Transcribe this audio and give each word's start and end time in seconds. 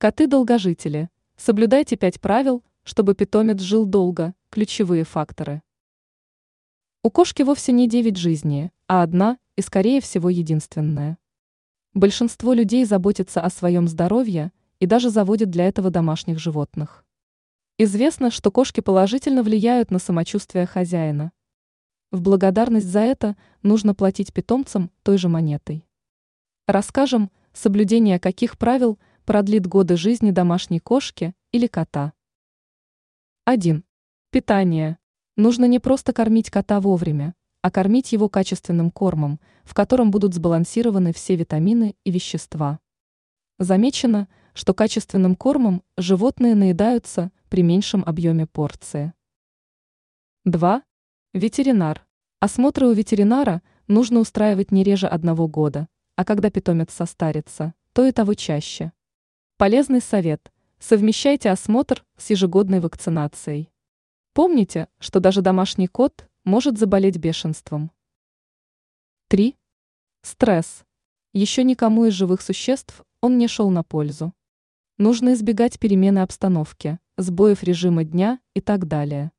Коты-долгожители. 0.00 1.10
Соблюдайте 1.36 1.94
пять 1.94 2.22
правил, 2.22 2.64
чтобы 2.84 3.14
питомец 3.14 3.60
жил 3.60 3.84
долго. 3.84 4.34
Ключевые 4.48 5.04
факторы. 5.04 5.60
У 7.02 7.10
кошки 7.10 7.42
вовсе 7.42 7.72
не 7.72 7.86
девять 7.86 8.16
жизней, 8.16 8.70
а 8.86 9.02
одна 9.02 9.36
и, 9.56 9.60
скорее 9.60 10.00
всего, 10.00 10.30
единственная. 10.30 11.18
Большинство 11.92 12.54
людей 12.54 12.86
заботится 12.86 13.42
о 13.42 13.50
своем 13.50 13.88
здоровье 13.88 14.52
и 14.78 14.86
даже 14.86 15.10
заводит 15.10 15.50
для 15.50 15.68
этого 15.68 15.90
домашних 15.90 16.38
животных. 16.38 17.04
Известно, 17.76 18.30
что 18.30 18.50
кошки 18.50 18.80
положительно 18.80 19.42
влияют 19.42 19.90
на 19.90 19.98
самочувствие 19.98 20.64
хозяина. 20.64 21.30
В 22.10 22.22
благодарность 22.22 22.88
за 22.88 23.00
это 23.00 23.36
нужно 23.62 23.94
платить 23.94 24.32
питомцам 24.32 24.90
той 25.02 25.18
же 25.18 25.28
монетой. 25.28 25.84
Расскажем, 26.66 27.30
соблюдение 27.52 28.18
каких 28.18 28.56
правил– 28.56 28.98
продлит 29.24 29.66
годы 29.66 29.96
жизни 29.96 30.30
домашней 30.30 30.80
кошки 30.80 31.34
или 31.52 31.66
кота. 31.66 32.12
1. 33.44 33.84
Питание. 34.30 34.98
Нужно 35.36 35.64
не 35.64 35.78
просто 35.78 36.12
кормить 36.12 36.50
кота 36.50 36.80
вовремя, 36.80 37.34
а 37.62 37.70
кормить 37.70 38.12
его 38.12 38.28
качественным 38.28 38.90
кормом, 38.90 39.40
в 39.64 39.74
котором 39.74 40.10
будут 40.10 40.34
сбалансированы 40.34 41.12
все 41.12 41.36
витамины 41.36 41.96
и 42.04 42.10
вещества. 42.10 42.80
Замечено, 43.58 44.28
что 44.54 44.74
качественным 44.74 45.36
кормом 45.36 45.82
животные 45.96 46.54
наедаются 46.54 47.30
при 47.48 47.62
меньшем 47.62 48.02
объеме 48.06 48.46
порции. 48.46 49.12
2. 50.44 50.82
Ветеринар. 51.34 52.06
Осмотры 52.40 52.86
у 52.86 52.92
ветеринара 52.92 53.62
нужно 53.86 54.20
устраивать 54.20 54.72
не 54.72 54.82
реже 54.82 55.06
одного 55.06 55.46
года, 55.46 55.88
а 56.16 56.24
когда 56.24 56.50
питомец 56.50 56.92
состарится, 56.92 57.74
то 57.92 58.06
и 58.06 58.12
того 58.12 58.34
чаще. 58.34 58.92
Полезный 59.60 60.00
совет. 60.00 60.50
Совмещайте 60.78 61.50
осмотр 61.50 62.06
с 62.16 62.30
ежегодной 62.30 62.80
вакцинацией. 62.80 63.70
Помните, 64.32 64.88
что 64.98 65.20
даже 65.20 65.42
домашний 65.42 65.86
кот 65.86 66.26
может 66.44 66.78
заболеть 66.78 67.18
бешенством. 67.18 67.90
3. 69.28 69.54
Стресс. 70.22 70.86
Еще 71.34 71.62
никому 71.62 72.06
из 72.06 72.14
живых 72.14 72.40
существ 72.40 73.04
он 73.20 73.36
не 73.36 73.48
шел 73.48 73.68
на 73.68 73.82
пользу. 73.82 74.32
Нужно 74.96 75.34
избегать 75.34 75.78
перемены 75.78 76.20
обстановки, 76.20 76.98
сбоев 77.18 77.62
режима 77.62 78.04
дня 78.04 78.40
и 78.54 78.62
так 78.62 78.88
далее. 78.88 79.30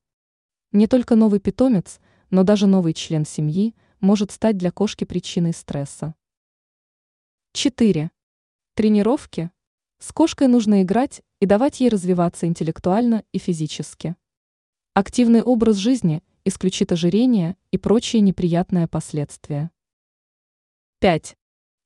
Не 0.71 0.85
только 0.85 1.15
новый 1.15 1.39
питомец, 1.39 1.99
но 2.29 2.43
даже 2.43 2.67
новый 2.67 2.93
член 2.93 3.25
семьи 3.25 3.73
может 3.99 4.29
стать 4.29 4.55
для 4.55 4.69
кошки 4.69 5.03
причиной 5.03 5.53
стресса. 5.53 6.13
4. 7.53 8.11
Тренировки 8.75 9.49
с 10.01 10.11
кошкой 10.11 10.47
нужно 10.47 10.81
играть 10.81 11.21
и 11.39 11.45
давать 11.45 11.79
ей 11.79 11.89
развиваться 11.89 12.47
интеллектуально 12.47 13.23
и 13.33 13.37
физически. 13.37 14.15
Активный 14.95 15.43
образ 15.43 15.75
жизни 15.75 16.23
исключит 16.43 16.91
ожирение 16.91 17.55
и 17.69 17.77
прочие 17.77 18.21
неприятные 18.21 18.87
последствия. 18.87 19.69
5. 21.01 21.37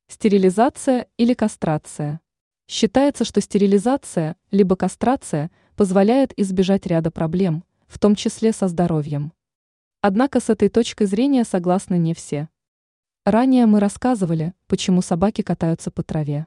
Стерилизация 0.08 1.08
или 1.18 1.34
кастрация. 1.34 2.22
Считается, 2.66 3.26
что 3.26 3.42
стерилизация 3.42 4.36
либо 4.50 4.76
кастрация 4.76 5.50
позволяет 5.76 6.32
избежать 6.38 6.86
ряда 6.86 7.10
проблем, 7.10 7.64
в 7.86 7.98
том 7.98 8.14
числе 8.14 8.54
со 8.54 8.66
здоровьем. 8.66 9.34
Однако 10.00 10.40
с 10.40 10.48
этой 10.48 10.70
точкой 10.70 11.04
зрения 11.04 11.44
согласны 11.44 11.98
не 11.98 12.14
все. 12.14 12.48
Ранее 13.26 13.66
мы 13.66 13.78
рассказывали, 13.78 14.54
почему 14.68 15.02
собаки 15.02 15.42
катаются 15.42 15.90
по 15.90 16.02
траве. 16.02 16.46